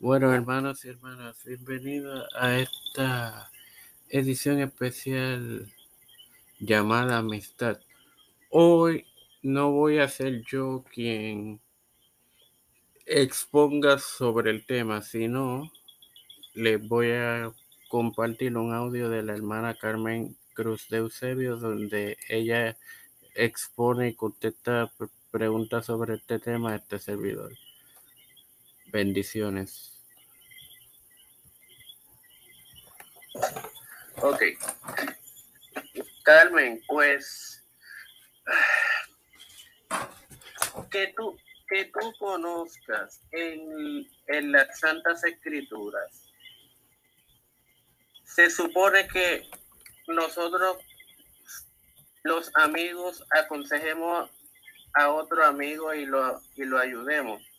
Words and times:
Bueno, 0.00 0.32
hermanos 0.32 0.82
y 0.86 0.88
hermanas, 0.88 1.44
bienvenidos 1.44 2.26
a 2.34 2.56
esta 2.56 3.50
edición 4.08 4.58
especial 4.60 5.70
llamada 6.58 7.18
Amistad. 7.18 7.78
Hoy 8.48 9.04
no 9.42 9.72
voy 9.72 9.98
a 9.98 10.08
ser 10.08 10.40
yo 10.40 10.86
quien 10.90 11.60
exponga 13.04 13.98
sobre 13.98 14.52
el 14.52 14.64
tema, 14.64 15.02
sino 15.02 15.70
les 16.54 16.80
voy 16.88 17.10
a 17.10 17.52
compartir 17.90 18.56
un 18.56 18.72
audio 18.72 19.10
de 19.10 19.22
la 19.22 19.34
hermana 19.34 19.74
Carmen 19.74 20.34
Cruz 20.54 20.88
de 20.88 20.96
Eusebio, 20.96 21.58
donde 21.58 22.16
ella 22.30 22.78
expone 23.34 24.08
y 24.08 24.14
contesta 24.14 24.90
preguntas 25.30 25.84
sobre 25.84 26.14
este 26.14 26.38
tema 26.38 26.72
a 26.72 26.76
este 26.76 26.98
servidor. 26.98 27.52
Bendiciones. 28.90 29.96
Ok. 34.16 34.42
Carmen, 36.24 36.82
pues 36.86 37.64
que 40.90 41.12
tú, 41.16 41.38
que 41.68 41.84
tú 41.86 42.12
conozcas 42.18 43.20
en, 43.30 44.08
en 44.26 44.52
las 44.52 44.78
Santas 44.78 45.24
Escrituras, 45.24 46.28
se 48.24 48.50
supone 48.50 49.06
que 49.08 49.48
nosotros 50.08 50.78
los 52.22 52.50
amigos 52.56 53.24
aconsejemos 53.30 54.30
a 54.94 55.10
otro 55.10 55.44
amigo 55.44 55.94
y 55.94 56.04
lo, 56.06 56.40
y 56.56 56.64
lo 56.64 56.78
ayudemos 56.78 57.49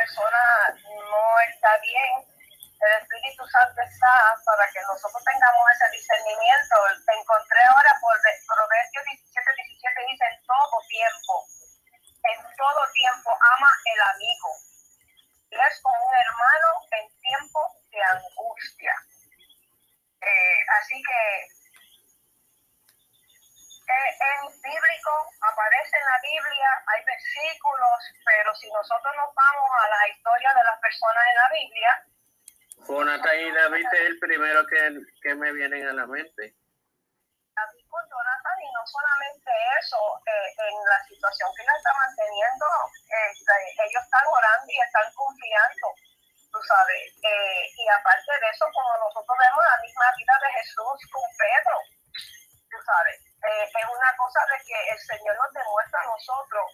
persona 0.00 0.44
no 0.80 1.24
está 1.52 1.76
bien, 1.84 2.24
el 2.24 2.92
Espíritu 3.02 3.44
Santo 3.52 3.76
está 3.84 4.32
para 4.48 4.64
que 4.72 4.80
nosotros 4.88 5.20
tengamos 5.24 5.64
ese 5.76 5.90
discernimiento. 5.92 6.74
Te 7.04 7.12
encontré 7.12 7.60
ahora 7.68 7.92
por 8.00 8.16
Proverbios 8.16 9.04
17, 9.04 9.28
17, 9.28 10.00
dice 10.08 10.24
en 10.24 10.38
todo 10.48 10.76
tiempo, 10.88 11.34
en 12.32 12.40
todo 12.56 12.80
tiempo 12.96 13.28
ama 13.28 13.70
el 13.84 14.00
amigo. 14.16 14.48
Y 15.52 15.56
es 15.60 15.74
como 15.82 16.00
un 16.00 16.14
hermano 16.16 16.68
en 16.96 17.06
tiempo 17.20 17.60
de 17.92 18.00
angustia. 18.00 18.94
Eh, 20.24 20.60
así 20.80 20.96
que 21.04 21.20
eh, 23.90 24.10
en 24.22 24.62
bíblico, 24.62 25.12
aparece 25.42 25.96
en 25.96 26.06
la 26.06 26.18
Biblia, 26.22 26.70
hay 26.86 27.04
versículos, 27.04 27.98
pero 28.24 28.54
si 28.54 28.70
nosotros 28.70 29.12
nos 29.16 29.34
vamos 29.34 29.70
a 29.82 29.88
la 29.88 30.08
historia 30.08 30.54
de 30.54 30.64
las 30.64 30.78
personas 30.78 31.24
en 31.30 31.36
la 31.36 31.48
Biblia. 31.50 31.92
Jonathan 32.86 33.40
y 33.40 33.50
David 33.50 33.86
es 33.92 34.06
el 34.06 34.18
primero 34.18 34.66
que, 34.66 34.80
que 35.22 35.34
me 35.34 35.52
vienen 35.52 35.88
a 35.88 35.92
la 35.92 36.06
mente. 36.06 36.54
David 37.54 37.84
con 37.90 38.04
Jonathan 38.06 38.58
y 38.62 38.70
no 38.72 38.82
solamente 38.86 39.50
eso, 39.82 40.00
eh, 40.22 40.48
en 40.70 40.76
la 40.86 40.98
situación 41.10 41.50
que 41.56 41.62
él 41.62 41.74
está 41.76 41.92
manteniendo, 41.92 42.66
este, 43.10 43.54
ellos 43.90 44.02
están 44.06 44.26
orando 44.26 44.70
y 44.70 44.80
están 44.80 45.08
confiando, 45.12 45.86
tú 46.52 46.58
sabes. 46.62 47.10
Eh, 47.26 47.62
y 47.74 47.88
aparte 47.90 48.32
de 48.38 48.48
eso, 48.54 48.66
como 48.70 49.02
nosotros 49.02 49.34
vemos 49.34 49.64
la 49.66 49.82
misma 49.82 50.06
vida 50.16 50.34
de 50.46 50.50
Jesús 50.62 50.98
con 51.10 51.26
Pedro, 51.36 51.76
tú 52.70 52.78
sabes 52.86 53.30
eh, 53.46 53.64
es 53.64 53.86
una 53.88 54.09
cosa 54.20 54.40
de 54.52 54.58
que 54.68 54.78
el 54.92 55.00
Señor 55.00 55.34
nos 55.36 55.52
demuestra 55.56 56.00
a 56.00 56.12
nosotros. 56.12 56.66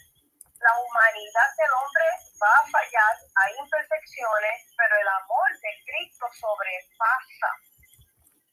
La 0.59 0.73
humanidad 0.75 1.49
del 1.55 1.73
hombre 1.79 2.07
va 2.43 2.55
a 2.59 2.67
fallar, 2.67 3.15
hay 3.15 3.53
imperfecciones, 3.61 4.57
pero 4.75 4.95
el 4.99 5.09
amor 5.23 5.49
de 5.63 5.73
Cristo 5.87 6.27
sobrepasa. 6.35 7.51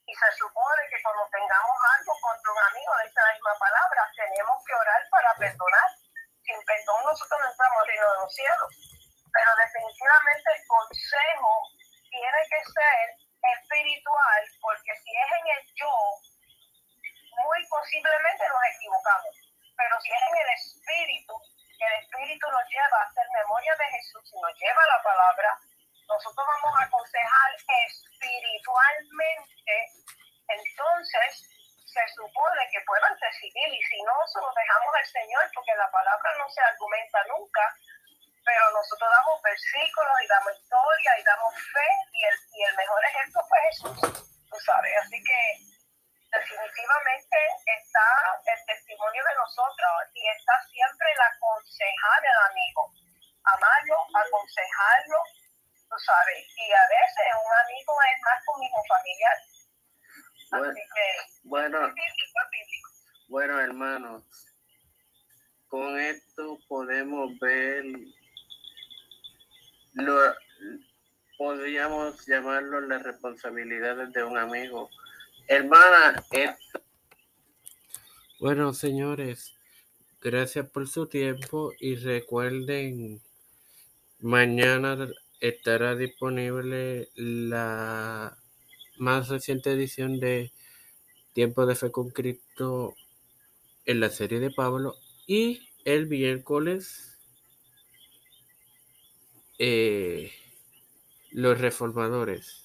Y 0.05 0.13
se 0.13 0.29
supone 0.37 0.81
que 0.91 1.01
cuando 1.01 1.25
tengamos 1.31 1.77
algo 1.97 2.13
contra 2.21 2.51
un 2.51 2.63
amigo, 2.69 2.91
de 3.01 3.07
esa 3.07 3.23
misma 3.33 3.55
palabra, 3.57 4.01
tenemos 4.13 4.57
que 4.67 4.75
orar 4.75 5.01
para 5.09 5.33
perdonar. 5.41 5.89
Sin 6.43 6.59
perdón 6.67 7.01
nosotros 7.07 7.39
no 7.39 7.49
entramos 7.49 7.81
al 7.81 7.87
de 7.87 8.19
los 8.19 8.35
cielos. 8.35 8.71
Pero 9.31 9.49
definitivamente 9.63 10.47
el 10.53 10.61
consejo 10.67 11.51
tiene 12.11 12.41
que 12.51 12.61
ser 12.67 13.05
espiritual, 13.41 14.41
porque 14.61 14.91
si 15.01 15.11
es 15.17 15.29
en 15.39 15.45
el 15.55 15.63
yo, 15.79 15.95
muy 17.41 17.59
posiblemente 17.67 18.49
nos 18.63 18.75
equivocamos. 18.75 19.35
Pero 19.75 19.99
si 20.01 20.11
es 20.11 20.21
en 20.31 20.37
el 20.37 20.49
Espíritu, 20.53 21.33
el 21.79 21.93
Espíritu 21.99 22.51
nos 22.51 22.69
lleva 22.69 22.99
a 22.99 23.07
hacer 23.07 23.25
memoria 23.33 23.75
de 23.75 23.85
Jesús 23.91 24.31
y 24.31 24.39
nos 24.39 24.55
lleva 24.59 24.87
la 24.87 25.01
palabra, 25.03 25.59
nosotros 26.07 26.47
vamos 26.47 26.79
a 26.79 26.85
aconsejar 26.85 27.51
espiritualmente, 27.57 29.91
entonces 30.47 31.49
se 31.83 32.07
supone 32.15 32.69
que 32.71 32.79
puedan 32.87 33.19
decidir 33.19 33.73
y 33.73 33.83
si 33.83 34.01
no, 34.03 34.13
se 34.27 34.39
lo 34.39 34.53
dejamos 34.53 34.95
al 34.95 35.05
Señor 35.05 35.51
porque 35.53 35.75
la 35.75 35.91
palabra 35.91 36.33
no 36.37 36.49
se 36.49 36.61
argumenta 36.61 37.21
nunca, 37.27 37.75
pero 38.45 38.71
nosotros 38.71 39.09
damos 39.09 39.41
versículos 39.41 40.21
y 40.23 40.27
damos 40.27 40.57
historia 40.59 41.19
y 41.19 41.23
damos 41.23 41.53
fe 41.53 41.89
y 42.13 42.23
el, 42.25 42.39
y 42.53 42.63
el 42.63 42.75
mejor 42.75 43.05
ejemplo 43.05 43.41
fue 43.47 43.61
Jesús, 43.61 43.99
tú 44.49 44.59
sabes, 44.59 44.97
así 44.97 45.23
que 45.23 45.59
definitivamente 46.83 47.37
está 47.79 48.07
el 48.51 48.65
testimonio 48.65 49.23
de 49.23 49.35
nosotros 49.35 49.93
y 50.13 50.27
está 50.27 50.53
siempre 50.67 51.07
el 51.11 51.21
aconsejar 51.21 52.19
al 52.27 52.51
amigo, 52.51 52.91
amarlo, 53.43 53.95
aconsejarlo, 54.15 55.17
tú 55.89 55.95
sabes, 56.05 56.43
y 56.57 56.71
a 56.71 56.85
veces 56.91 57.25
un 57.39 57.53
amigo 57.63 57.93
es 58.03 58.21
más 58.23 58.45
como 58.45 58.59
mi 58.59 58.69
familiar. 58.87 59.37
Bueno, 60.51 60.69
Así 60.69 60.81
que, 60.93 61.07
bueno, 61.43 61.93
bueno, 63.29 63.59
hermanos, 63.59 64.23
con 65.67 65.99
esto 65.99 66.59
podemos 66.67 67.31
ver 67.39 67.85
lo 69.93 70.35
podríamos 71.37 72.25
llamarlo 72.27 72.81
las 72.81 73.03
responsabilidades 73.03 74.11
de 74.11 74.23
un 74.23 74.37
amigo 74.37 74.89
Hermana, 75.47 76.23
bueno, 78.39 78.73
señores, 78.73 79.53
gracias 80.21 80.69
por 80.69 80.87
su 80.87 81.07
tiempo 81.07 81.71
y 81.79 81.95
recuerden, 81.95 83.21
mañana 84.19 85.09
estará 85.39 85.95
disponible 85.95 87.09
la 87.15 88.37
más 88.97 89.29
reciente 89.29 89.71
edición 89.71 90.19
de 90.19 90.51
Tiempo 91.33 91.65
de 91.65 91.75
Fe 91.75 91.91
con 91.91 92.09
Cristo 92.09 92.95
en 93.85 93.99
la 93.99 94.09
serie 94.09 94.39
de 94.39 94.51
Pablo 94.51 94.95
y 95.27 95.69
el 95.83 96.07
miércoles 96.07 97.17
eh, 99.59 100.31
los 101.31 101.59
reformadores. 101.59 102.62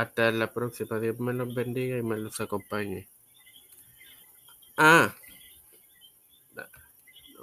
Hasta 0.00 0.30
la 0.30 0.50
próxima. 0.50 0.98
Dios 0.98 1.20
me 1.20 1.34
los 1.34 1.54
bendiga 1.54 1.98
y 1.98 2.02
me 2.02 2.16
los 2.16 2.40
acompañe. 2.40 3.06
Ah, 4.78 5.14